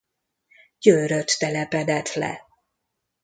Győrött 0.79 1.27
telepedett 1.37 2.13
le. 2.13 2.41